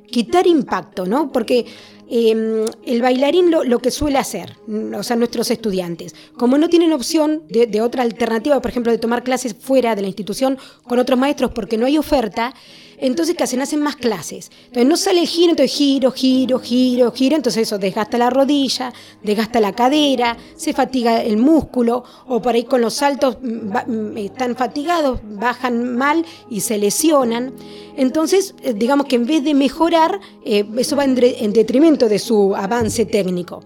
quitar 0.08 0.48
impacto, 0.48 1.06
¿no? 1.06 1.32
Porque 1.32 1.66
Em, 2.12 2.66
el 2.86 3.04
bailarín 3.04 3.52
lo, 3.52 3.80
que 3.80 3.92
suele 3.92 4.18
hacer, 4.18 4.58
o 4.98 5.04
sea, 5.04 5.16
nuestros 5.16 5.52
estudiantes, 5.52 6.16
como 6.36 6.58
no 6.58 6.68
tienen 6.68 6.92
opción 6.92 7.44
de, 7.48 7.82
otra 7.82 8.02
alternativa, 8.02 8.60
por 8.60 8.72
ejemplo, 8.72 8.92
de 8.92 8.98
tomar 8.98 9.24
clases 9.24 9.54
fuera 9.54 9.94
de 9.94 10.02
la 10.02 10.08
institución 10.08 10.58
con 10.88 10.98
otros 10.98 11.20
maestros 11.20 11.52
porque 11.52 11.78
no 11.78 11.86
hay 11.86 12.00
oferta, 12.00 12.56
entonces, 13.02 13.36
¿qué 13.36 13.44
hacen? 13.44 13.62
Hacen 13.62 13.80
más 13.80 13.96
clases. 13.96 14.52
Entonces, 14.68 14.86
no 14.88 14.98
sale 14.98 15.22
el 15.22 15.28
giro, 15.28 15.52
entonces 15.52 15.76
giro, 15.76 16.12
giro, 16.12 16.60
giro, 16.60 17.12
giro. 17.12 17.36
Entonces, 17.36 17.64
eso 17.64 17.78
desgasta 17.78 18.18
la 18.18 18.30
rodilla, 18.30 18.94
desgasta 19.24 19.60
la 19.60 19.74
cadera, 19.74 20.38
se 20.56 20.74
fatiga 20.74 21.24
el 21.24 21.38
músculo, 21.38 22.04
o 22.28 22.42
por 22.42 22.56
ahí 22.56 22.66
con 22.66 22.82
los 22.82 22.96
saltos 22.96 23.38
mm, 23.42 23.92
mm, 23.92 24.18
están 24.18 24.56
fatigados, 24.56 25.20
bajan 25.24 25.96
mal 25.96 26.26
y 26.50 26.62
se 26.62 26.78
lesionan. 26.78 27.54
Entonces, 27.96 28.54
eh, 28.64 28.74
digamos 28.74 29.06
que 29.06 29.16
en 29.16 29.26
vez 29.26 29.44
de 29.44 29.54
mejorar, 29.54 30.20
eh, 30.46 30.66
eso 30.78 30.96
va 30.96 31.06
en, 31.06 31.16
detrimento 31.16 32.10
de 32.10 32.20
su 32.20 32.56
avance 32.56 33.06
técnico. 33.06 33.64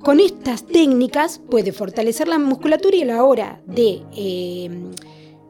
Con 0.00 0.20
estas 0.20 0.64
técnicas 0.66 1.40
puede 1.50 1.72
fortalecer 1.72 2.28
la 2.28 2.38
musculatura 2.38 2.96
y 2.96 3.02
a 3.02 3.06
la 3.06 3.24
hora 3.24 3.60
de, 3.66 4.02
eh, 4.16 4.70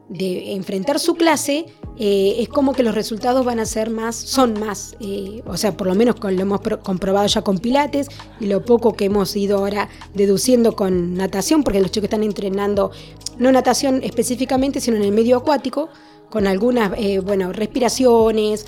de 0.09 0.53
enfrentar 0.53 0.99
su 0.99 1.15
clase, 1.15 1.65
eh, 1.99 2.35
es 2.39 2.49
como 2.49 2.73
que 2.73 2.83
los 2.83 2.95
resultados 2.95 3.43
van 3.43 3.59
a 3.59 3.65
ser 3.65 3.89
más, 3.89 4.15
son 4.15 4.59
más, 4.59 4.95
eh, 4.99 5.41
o 5.45 5.57
sea, 5.57 5.75
por 5.75 5.87
lo 5.87 5.95
menos 5.95 6.15
lo 6.21 6.29
hemos 6.29 6.61
comprobado 6.83 7.27
ya 7.27 7.41
con 7.41 7.57
Pilates 7.57 8.07
y 8.39 8.45
lo 8.45 8.63
poco 8.63 8.93
que 8.93 9.05
hemos 9.05 9.35
ido 9.35 9.57
ahora 9.57 9.89
deduciendo 10.13 10.75
con 10.75 11.15
natación, 11.15 11.63
porque 11.63 11.81
los 11.81 11.91
chicos 11.91 12.05
están 12.05 12.23
entrenando, 12.23 12.91
no 13.37 13.51
natación 13.51 14.01
específicamente, 14.03 14.79
sino 14.79 14.97
en 14.97 15.03
el 15.03 15.11
medio 15.11 15.37
acuático, 15.37 15.89
con 16.29 16.45
algunas, 16.45 16.91
eh, 16.97 17.19
bueno, 17.19 17.53
respiraciones, 17.53 18.65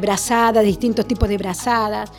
brazadas, 0.00 0.64
distintos 0.64 1.06
tipos 1.06 1.28
de 1.28 1.38
brazadas. 1.38 2.10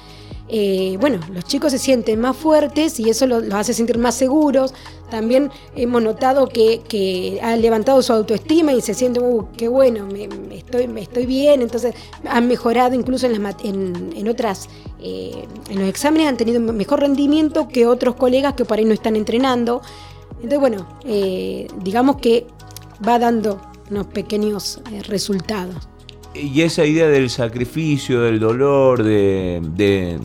Bueno, 1.00 1.20
los 1.32 1.46
chicos 1.46 1.72
se 1.72 1.80
sienten 1.80 2.20
más 2.20 2.36
fuertes 2.36 3.00
y 3.00 3.10
eso 3.10 3.26
los, 3.26 3.52
hace 3.54 3.74
sentir 3.74 3.98
más 3.98 4.16
seguros. 4.16 4.74
También 5.10 5.52
hemos 5.76 6.02
notado 6.02 6.48
que, 6.48 7.40
han 7.42 7.62
levantado 7.62 8.02
su 8.02 8.14
autoestima 8.14 8.74
y 8.74 8.82
se 8.82 8.94
sienten, 8.94 9.24
uh, 9.24 9.48
qué 9.58 9.68
bueno, 9.68 10.08
me, 10.08 10.28
estoy, 10.56 10.90
estoy 10.98 11.26
bien. 11.26 11.62
Entonces 11.62 11.96
han 12.28 12.48
mejorado 12.48 12.96
incluso 12.96 13.28
en, 13.28 13.42
las, 13.42 13.56
en, 13.64 14.28
otras, 14.28 14.70
eh, 15.02 15.46
en 15.70 15.80
los 15.80 15.88
exámenes 15.88 16.28
han 16.28 16.38
tenido 16.38 16.60
mejor 16.60 17.02
rendimiento 17.02 17.68
que 17.68 17.86
otros 17.86 18.16
colegas 18.16 18.54
que 18.54 18.66
por 18.66 18.78
ahí 18.78 18.86
no 18.86 18.94
están 18.94 19.16
entrenando. 19.16 19.82
Entonces, 20.36 20.60
bueno, 20.60 20.88
eh, 21.06 21.68
digamos 21.82 22.18
que 22.18 22.46
va 23.08 23.20
dando 23.20 23.62
unos 23.90 24.08
pequeños 24.08 24.82
resultados 25.08 25.88
y 26.36 26.62
esa 26.62 26.86
idea 26.86 27.08
del 27.08 27.30
sacrificio, 27.30 28.22
del 28.22 28.40
dolor, 28.40 29.04
de, 29.04 30.20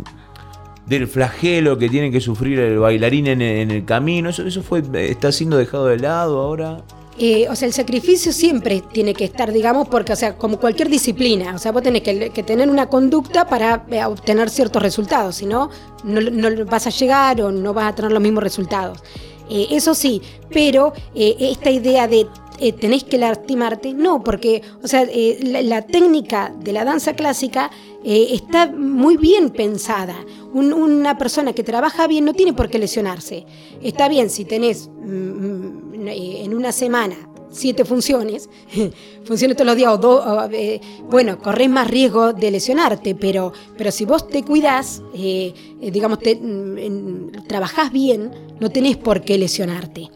del 0.91 1.07
flagelo 1.07 1.79
que 1.79 1.89
tiene 1.89 2.11
que 2.11 2.21
sufrir 2.21 2.59
el 2.59 2.79
bailarín 2.81 3.29
en, 3.29 3.41
el 3.41 3.85
camino, 3.85 4.29
eso, 4.29 4.45
eso 4.45 4.61
fue, 4.61 4.83
está 5.09 5.31
siendo 5.31 5.57
dejado 5.57 5.87
de 5.87 6.01
lado 6.01 6.41
ahora. 6.41 6.83
Eh, 7.17 7.47
o 7.49 7.55
sea, 7.55 7.69
el 7.69 7.73
sacrificio 7.73 8.33
siempre 8.33 8.83
tiene 8.93 9.15
que 9.15 9.25
estar, 9.25 9.53
digamos, 9.53 9.87
porque, 9.87 10.13
o 10.13 10.17
sea, 10.17 10.37
como 10.37 10.59
cualquier 10.59 10.89
disciplina, 10.89 11.55
o 11.55 11.59
sea, 11.59 11.71
vos 11.71 11.85
tenés 11.85 12.03
que, 12.03 12.43
tener 12.43 12.69
una 12.69 12.87
conducta 12.89 13.47
para 13.47 13.85
eh, 13.89 14.05
obtener 14.05 14.51
ciertos 14.51 14.83
resultados, 14.83 15.37
si 15.37 15.47
no, 15.47 15.71
no 16.03 16.65
vas 16.65 16.89
a 16.89 16.91
llegar 16.91 17.41
o 17.41 17.53
no 17.53 17.73
vas 17.73 17.93
a 17.93 17.95
tener 17.95 18.11
los 18.11 18.21
mismos 18.21 18.43
resultados. 18.43 18.99
Eh, 19.49 19.69
eso 19.71 19.95
sí, 19.95 20.21
pero 20.53 20.93
esta 21.15 21.71
idea 21.71 22.09
de 22.09 22.27
eh, 22.61 22.75
tenés 22.75 23.05
que 23.05 23.17
lastimarte. 23.17 23.95
No, 23.95 24.23
porque, 24.23 24.61
o 24.83 24.89
sea, 24.89 25.05
eh, 25.11 25.39
la, 25.65 25.83
técnica 25.83 26.55
de 26.59 26.75
la 26.75 26.85
danza 26.85 27.15
clásica 27.15 27.71
eh, 28.05 28.29
está 28.33 28.67
muy 28.67 29.17
bien 29.17 29.49
pensada. 29.51 30.15
una 30.53 31.17
persona 31.17 31.55
que 31.55 31.63
trabaja 31.63 32.07
bien 32.07 32.25
no 32.27 32.35
tiene 32.35 32.53
por 32.53 32.69
qué 32.69 32.79
lesionarse. 32.79 33.47
Está 33.83 34.09
bien 34.09 34.29
si 34.29 34.45
tenés 34.45 34.89
mm, 34.89 36.05
mm, 36.05 36.09
en 36.09 36.55
una 36.55 36.73
semana 36.73 37.17
siete 37.53 37.85
funciones, 37.85 38.49
funciones 39.25 39.57
todos 39.57 39.67
los 39.67 39.77
días 39.77 39.93
o 39.93 39.99
dos, 39.99 40.51
bueno, 41.09 41.39
corres 41.39 41.69
más 41.69 41.89
riesgo 41.89 42.33
de 42.33 42.51
lesionarte, 42.51 43.17
pero, 43.17 43.53
pero 43.77 43.91
si 43.91 44.05
vos 44.05 44.29
te 44.29 44.45
cuidás, 44.45 45.03
digamos, 45.81 46.21
te, 46.21 46.37
mm, 46.37 47.47
trabajás 47.49 47.91
bien, 47.91 48.31
no 48.61 48.71
tenés 48.71 48.99
por 48.99 49.23
qué 49.23 49.39
lesionarte. 49.39 50.11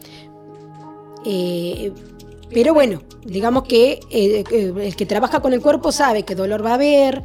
Pero 2.53 2.73
bueno, 2.73 3.01
digamos 3.25 3.63
que 3.63 3.99
eh, 4.09 4.43
eh, 4.51 4.73
el 4.79 4.95
que 4.95 5.05
trabaja 5.05 5.41
con 5.41 5.53
el 5.53 5.61
cuerpo 5.61 5.91
sabe 5.91 6.23
que 6.23 6.35
dolor 6.35 6.63
va 6.63 6.71
a 6.71 6.75
haber, 6.75 7.23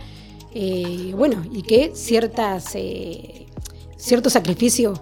eh, 0.55 1.13
bueno, 1.17 1.45
y 1.53 1.63
que 1.63 1.93
ciertas, 1.95 2.77
cierto 3.97 4.31
sacrificio, 4.31 4.95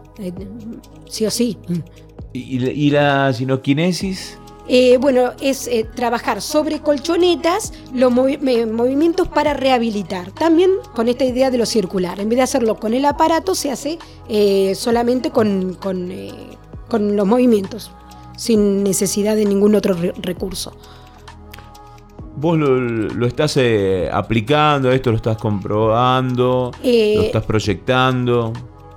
sí 1.08 1.26
o 1.26 1.30
sí. 1.30 1.56
¿Y, 2.32 2.90
la 2.90 3.32
sinoquinesis? 3.32 4.38
bueno, 5.00 5.32
es 5.40 5.70
trabajar 5.94 6.42
sobre 6.42 6.80
colchonetas 6.80 7.72
los 7.94 8.12
movimientos 8.12 9.28
para 9.28 9.54
rehabilitar. 9.54 10.30
También 10.32 10.72
con 10.94 11.08
esta 11.08 11.24
idea 11.24 11.50
de 11.50 11.56
lo 11.56 11.64
circular. 11.64 12.20
En 12.20 12.28
vez 12.28 12.36
de 12.36 12.42
hacerlo 12.42 12.78
con 12.78 12.92
el 12.92 13.06
aparato, 13.06 13.54
se 13.54 13.70
hace 13.70 13.98
solamente 14.74 15.30
con, 15.30 15.72
con, 15.74 16.12
con 16.88 17.16
los 17.16 17.26
movimientos 17.26 17.92
sin 18.38 18.84
necesidad 18.84 19.34
de 19.36 19.44
ningún 19.44 19.74
otro 19.74 19.96
recurso. 20.22 20.72
¿Vos 22.36 22.56
lo, 22.56 23.26
estás 23.26 23.56
eh, 23.56 24.08
aplicando, 24.12 24.92
esto 24.92 25.10
lo 25.10 25.16
estás 25.16 25.36
comprobando, 25.36 26.70
lo 26.80 26.88
eh, 26.88 27.26
estás 27.26 27.44
proyectando? 27.44 28.52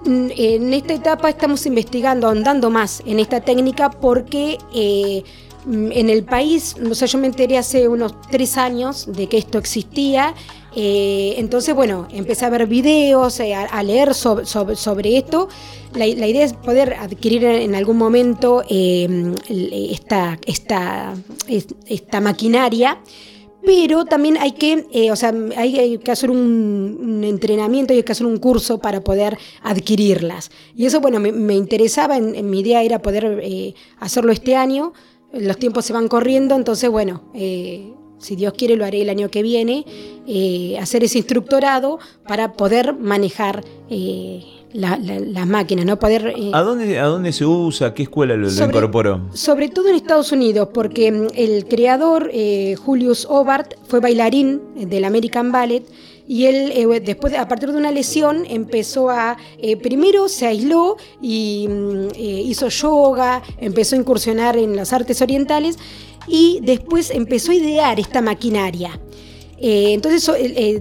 En 0.05 0.73
esta 0.73 0.93
etapa 0.93 1.29
estamos 1.29 1.65
investigando, 1.65 2.27
ahondando 2.27 2.69
más 2.69 3.01
en 3.05 3.19
esta 3.19 3.41
técnica 3.41 3.89
porque 3.89 4.59
eh, 4.75 5.23
en 5.65 6.09
el 6.09 6.23
país, 6.23 6.75
o 6.89 6.95
sea, 6.95 7.07
yo 7.07 7.17
me 7.17 7.27
enteré 7.27 7.57
hace 7.57 7.87
unos 7.87 8.19
tres 8.29 8.57
años 8.57 9.07
de 9.11 9.27
que 9.27 9.37
esto 9.37 9.57
existía 9.57 10.33
eh, 10.73 11.35
entonces, 11.37 11.75
bueno, 11.75 12.07
empecé 12.11 12.45
a 12.45 12.49
ver 12.49 12.65
videos, 12.65 13.39
eh, 13.39 13.53
a, 13.53 13.83
leer 13.83 14.13
sobre 14.13 15.17
esto. 15.17 15.49
La, 15.95 16.07
idea 16.07 16.45
es 16.45 16.53
poder 16.53 16.93
adquirir 16.93 17.43
en 17.43 17.75
algún 17.75 17.97
momento 17.97 18.63
em, 18.69 19.35
esta, 19.49 20.39
esta, 20.45 21.13
esta, 21.47 22.21
maquinaria. 22.21 22.99
Pero 23.63 24.05
también 24.05 24.37
hay 24.37 24.53
que, 24.53 24.87
eh, 24.91 25.11
o 25.11 25.15
sea, 25.15 25.31
hay, 25.55 25.99
que 25.99 26.11
hacer 26.11 26.31
un, 26.31 27.21
entrenamiento, 27.23 27.93
hay 27.93 28.01
que 28.01 28.11
hacer 28.11 28.25
un 28.25 28.37
curso 28.37 28.79
para 28.79 29.01
poder 29.01 29.37
adquirirlas. 29.61 30.49
Y 30.75 30.85
eso, 30.85 30.99
bueno, 30.99 31.19
me, 31.19 31.53
interesaba, 31.53 32.17
mi 32.19 32.61
idea 32.61 32.81
era 32.81 32.99
poder 32.99 33.75
hacerlo 33.99 34.31
este 34.31 34.55
año. 34.55 34.93
Los 35.33 35.57
tiempos 35.57 35.85
se 35.85 35.93
van 35.93 36.07
corriendo, 36.07 36.55
entonces, 36.55 36.89
bueno, 36.89 37.21
si 38.21 38.35
Dios 38.35 38.53
quiere 38.53 38.75
lo 38.75 38.85
haré 38.85 39.01
el 39.01 39.09
año 39.09 39.29
que 39.29 39.41
viene, 39.41 39.85
eh, 40.27 40.77
hacer 40.79 41.03
ese 41.03 41.17
instructorado 41.17 41.99
para 42.27 42.53
poder 42.53 42.93
manejar 42.93 43.63
eh, 43.89 44.43
las 44.73 45.47
máquinas, 45.47 45.85
¿no? 45.85 45.99
Poder, 45.99 46.33
eh, 46.37 46.51
¿A, 46.53 46.61
dónde, 46.61 46.99
¿A 46.99 47.05
dónde 47.05 47.33
se 47.33 47.45
usa? 47.45 47.93
¿Qué 47.93 48.03
escuela 48.03 48.35
lo, 48.35 48.49
incorporó? 48.49 49.27
Sobre 49.33 49.69
todo 49.69 49.89
en 49.89 49.95
Estados 49.95 50.31
Unidos, 50.31 50.69
porque 50.73 51.11
mm, 51.11 51.27
el 51.35 51.65
creador, 51.65 52.31
Julius 52.77 53.25
Hobart, 53.29 53.73
fue 53.87 53.99
bailarín 53.99 54.61
del 54.75 55.03
American 55.03 55.51
Ballet 55.51 55.83
y 56.27 56.45
él 56.45 56.71
eh, 56.73 56.99
después, 56.99 57.33
a 57.33 57.47
partir 57.47 57.71
de 57.71 57.77
una 57.77 57.91
lesión, 57.91 58.45
empezó 58.47 59.09
a, 59.09 59.37
eh, 59.59 59.77
primero 59.77 60.29
se 60.29 60.47
aisló 60.47 60.97
y 61.21 61.67
mm, 61.69 62.07
eh, 62.15 62.43
hizo 62.45 62.69
yoga, 62.69 63.41
empezó 63.57 63.95
a 63.95 63.99
incursionar 63.99 64.57
en 64.57 64.75
las 64.75 64.93
artes 64.93 65.21
orientales 65.21 65.77
y 66.27 66.59
después 66.61 67.09
empezó 67.09 67.51
a 67.51 67.55
idear 67.55 67.99
esta 67.99 68.21
maquinaria. 68.21 68.99
entonces, 69.63 70.31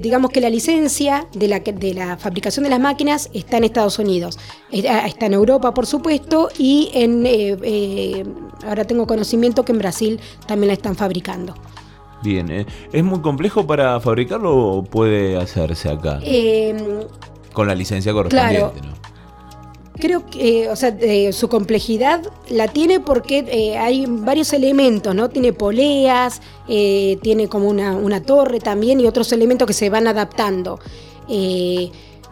digamos 0.00 0.30
que 0.30 0.40
la 0.40 0.49
licencia 0.49 1.26
de 1.35 1.49
la, 1.49 1.61
de 1.61 1.94
la, 1.94 2.16
fabricación 2.16 2.64
de 2.64 2.70
las 2.70 2.80
máquinas 2.80 3.28
está 3.35 3.56
en 3.59 3.64
Estados 3.64 3.99
Unidos, 3.99 4.38
está 4.70 5.26
en 5.26 5.35
Europa, 5.35 5.75
por 5.75 5.87
supuesto, 5.87 6.49
y 6.59 6.90
en, 6.94 7.26
ahora 8.66 8.85
tengo 8.85 9.06
conocimiento 9.06 9.64
que 9.64 9.73
en 9.73 9.78
Brasil 9.78 10.20
también 10.47 10.68
la 10.68 10.75
están 10.75 10.97
fabricando. 10.97 11.54
Bien, 12.22 12.50
¿eh? 12.50 12.66
¿es 12.92 13.04
muy 13.04 13.20
complejo 13.20 13.66
para 13.66 13.98
fabricarlo 14.00 14.56
o 14.56 14.82
puede 14.82 15.36
hacerse 15.36 15.88
acá? 15.88 16.20
Em, 16.22 16.76
Con 17.52 17.66
la 17.66 17.74
licencia 17.74 18.12
correspondiente, 18.12 18.80
¿no? 18.82 19.00
Creo 19.98 20.24
que, 20.24 20.68
o 20.70 20.76
sea, 20.76 20.96
su 21.30 21.48
complejidad 21.48 22.22
la 22.48 22.68
tiene 22.68 23.00
porque 23.00 23.44
eh, 23.50 23.76
hay 23.76 24.06
varios 24.08 24.52
elementos, 24.54 25.14
¿no? 25.14 25.28
Tiene 25.28 25.52
poleas, 25.52 26.40
eh, 26.68 27.18
tiene 27.22 27.48
como 27.48 27.68
una, 27.68 27.96
una, 27.96 28.22
torre 28.22 28.60
también 28.60 28.98
y 29.00 29.06
otros 29.06 29.30
elementos 29.32 29.66
que 29.66 29.74
se 29.74 29.90
van 29.90 30.06
adaptando 30.06 30.78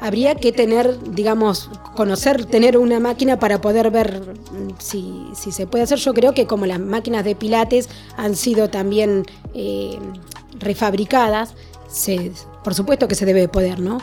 habría 0.00 0.34
que 0.34 0.52
tener, 0.52 0.98
digamos, 1.12 1.70
conocer, 1.96 2.44
tener 2.44 2.78
una 2.78 3.00
máquina 3.00 3.38
para 3.38 3.60
poder 3.60 3.90
ver 3.90 4.34
mm, 4.52 4.74
si, 4.78 5.28
se 5.34 5.66
puede 5.66 5.84
hacer. 5.84 5.98
Yo 5.98 6.14
creo 6.14 6.34
que 6.34 6.46
como 6.46 6.66
las 6.66 6.80
máquinas 6.80 7.24
de 7.24 7.34
pilates 7.34 7.88
han 8.16 8.36
sido 8.36 8.68
también 8.68 9.24
eh, 9.54 9.98
refabricadas, 10.58 11.54
por 12.62 12.74
supuesto 12.74 13.08
que 13.08 13.14
se 13.14 13.24
debe 13.24 13.48
poder, 13.48 13.80
¿no? 13.80 13.98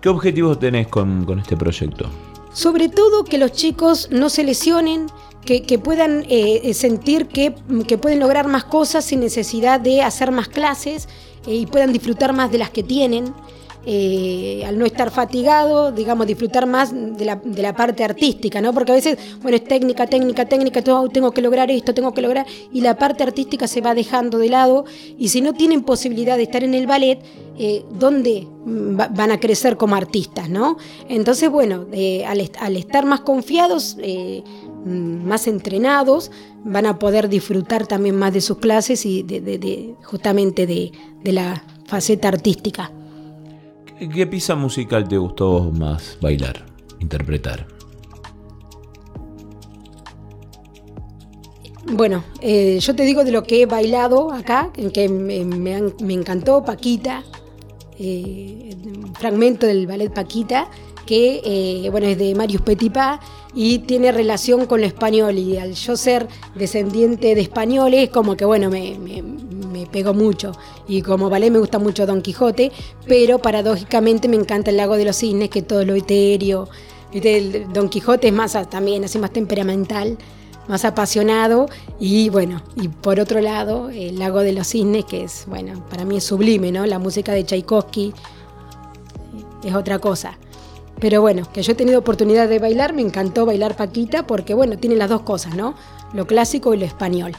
¿Qué 0.00 0.08
objetivos 0.08 0.58
tenés 0.58 0.88
con, 0.88 1.26
este 1.38 1.56
proyecto? 1.56 2.06
Sobre 2.52 2.88
todo 2.88 3.24
que 3.24 3.38
los 3.38 3.52
chicos 3.52 4.08
no 4.10 4.28
se 4.28 4.44
lesionen, 4.44 5.06
que, 5.44 5.78
puedan 5.78 6.24
eh, 6.28 6.72
sentir 6.72 7.26
que, 7.28 7.54
que, 7.86 7.98
pueden 7.98 8.18
lograr 8.20 8.48
más 8.48 8.64
cosas 8.64 9.04
sin 9.04 9.20
necesidad 9.20 9.78
de 9.78 10.02
hacer 10.02 10.30
más 10.30 10.48
clases 10.48 11.08
eh, 11.46 11.54
y 11.54 11.66
puedan 11.66 11.92
disfrutar 11.92 12.32
más 12.32 12.50
de 12.50 12.58
las 12.58 12.70
que 12.70 12.82
tienen. 12.82 13.34
Eh, 13.86 14.62
al 14.66 14.78
no 14.78 14.86
estar 14.86 15.10
fatigado, 15.10 15.92
digamos, 15.92 16.26
disfrutar 16.26 16.66
más 16.66 16.94
de 16.94 17.24
la, 17.24 17.36
de 17.36 17.60
la, 17.60 17.74
parte 17.76 18.02
artística, 18.02 18.62
¿no? 18.62 18.72
Porque 18.72 18.92
a 18.92 18.94
veces, 18.94 19.18
bueno, 19.42 19.56
es 19.56 19.64
técnica, 19.64 20.06
técnica, 20.06 20.46
técnica, 20.46 20.80
tengo 20.80 21.32
que 21.32 21.42
lograr 21.42 21.70
esto, 21.70 21.92
tengo 21.92 22.14
que 22.14 22.22
lograr, 22.22 22.46
y 22.72 22.80
la 22.80 22.96
parte 22.96 23.22
artística 23.22 23.68
se 23.68 23.82
va 23.82 23.94
dejando 23.94 24.38
de 24.38 24.48
lado, 24.48 24.86
y 25.18 25.28
si 25.28 25.42
no 25.42 25.52
tienen 25.52 25.82
posibilidad 25.82 26.38
de 26.38 26.44
estar 26.44 26.64
en 26.64 26.72
el 26.72 26.86
ballet, 26.86 27.18
eh, 27.58 27.84
¿dónde 27.98 28.48
van 28.64 29.30
a 29.30 29.38
crecer 29.38 29.76
como 29.76 29.96
artistas, 29.96 30.48
¿no? 30.48 30.78
Entonces, 31.10 31.50
bueno, 31.50 31.84
eh, 31.92 32.24
al, 32.24 32.40
estar 32.76 33.04
más 33.04 33.20
confiados, 33.20 33.98
más 34.86 35.46
entrenados, 35.46 36.30
van 36.64 36.86
a 36.86 36.98
poder 36.98 37.28
disfrutar 37.28 37.86
también 37.86 38.16
más 38.16 38.32
de 38.32 38.40
sus 38.40 38.56
clases 38.56 39.04
y 39.04 39.22
de, 39.22 39.94
justamente 40.04 40.66
de 40.66 41.32
la 41.32 41.62
faceta 41.86 42.28
artística. 42.28 42.90
¿Qué 43.98 44.26
pieza 44.26 44.56
musical 44.56 45.06
te 45.06 45.16
gustó 45.16 45.70
más 45.70 46.18
bailar, 46.20 46.66
interpretar? 46.98 47.66
Bueno, 51.92 52.24
eh, 52.40 52.78
yo 52.80 52.96
te 52.96 53.04
digo 53.04 53.22
de 53.22 53.30
lo 53.30 53.44
que 53.44 53.62
he 53.62 53.66
bailado 53.66 54.32
acá, 54.32 54.72
que 54.92 55.08
me, 55.08 56.12
encantó 56.12 56.64
Paquita, 56.64 57.22
eh, 57.98 58.74
un 58.84 59.14
fragmento 59.14 59.66
del 59.66 59.86
ballet 59.86 60.12
Paquita, 60.12 60.68
que 61.06 61.40
eh, 61.44 61.90
bueno, 61.90 62.06
es 62.06 62.18
de 62.18 62.34
Marius 62.34 62.62
Petipa 62.62 63.20
y 63.54 63.80
tiene 63.80 64.10
relación 64.10 64.66
con 64.66 64.80
lo 64.80 64.86
español. 64.86 65.38
Y 65.38 65.58
al 65.58 65.74
yo 65.74 65.96
ser 65.96 66.26
descendiente 66.54 67.34
de 67.34 67.40
españoles, 67.42 68.10
como 68.10 68.36
que 68.36 68.44
bueno, 68.44 68.70
me, 68.70 68.96
pego 69.94 70.12
mucho. 70.12 70.50
Y 70.88 71.02
como 71.02 71.30
ballet 71.30 71.52
me 71.52 71.60
gusta 71.60 71.78
mucho 71.78 72.04
Don 72.04 72.20
Quijote, 72.20 72.72
pero 73.06 73.38
paradójicamente 73.38 74.26
me 74.26 74.34
encanta 74.34 74.72
el 74.72 74.76
lago 74.76 74.96
de 74.96 75.04
los 75.04 75.16
cisnes, 75.16 75.50
que 75.50 75.62
todo 75.62 75.84
lo 75.84 75.94
etéreo. 75.94 76.68
Don 77.72 77.88
Quijote 77.88 78.26
es 78.26 78.34
más 78.34 78.58
también 78.68 79.04
así 79.04 79.20
más 79.20 79.32
temperamental, 79.32 80.18
más 80.66 80.84
apasionado. 80.84 81.68
Y 82.00 82.28
bueno, 82.28 82.60
y 82.74 82.88
por 82.88 83.20
otro 83.20 83.40
lado, 83.40 83.88
el 83.90 84.18
lago 84.18 84.40
de 84.40 84.52
los 84.52 84.66
cisnes, 84.66 85.04
que 85.04 85.22
es, 85.22 85.44
bueno, 85.46 85.86
para 85.88 86.04
mí 86.04 86.16
es 86.16 86.24
sublime, 86.24 86.72
¿no? 86.72 86.84
La 86.86 86.98
música 86.98 87.30
de 87.32 87.44
Tchaikovsky 87.44 88.12
es 89.62 89.74
otra 89.76 90.00
cosa. 90.00 90.36
Pero 90.98 91.20
bueno, 91.20 91.46
que 91.52 91.62
yo 91.62 91.70
he 91.70 91.76
tenido 91.76 92.00
oportunidad 92.00 92.48
de 92.48 92.58
bailar, 92.58 92.94
me 92.94 93.02
encantó 93.02 93.46
bailar 93.46 93.76
Paquita 93.76 94.26
porque 94.26 94.54
bueno, 94.54 94.76
tiene 94.76 94.96
las 94.96 95.08
dos 95.08 95.22
cosas, 95.22 95.54
¿no? 95.54 95.76
Lo 96.12 96.26
clásico 96.26 96.74
y 96.74 96.78
lo 96.78 96.84
español. 96.84 97.32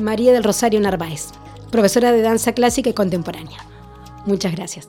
María 0.00 0.32
del 0.32 0.42
Rosario 0.42 0.80
Narváez, 0.80 1.28
profesora 1.70 2.12
de 2.12 2.22
danza 2.22 2.52
clásica 2.52 2.90
y 2.90 2.94
contemporánea. 2.94 3.58
Muchas 4.26 4.54
gracias. 4.54 4.88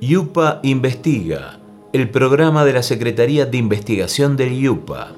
YUPA 0.00 0.60
Investiga, 0.62 1.58
el 1.92 2.10
programa 2.10 2.64
de 2.64 2.74
la 2.74 2.82
Secretaría 2.82 3.46
de 3.46 3.56
Investigación 3.56 4.36
del 4.36 4.58
YUPA 4.58 5.14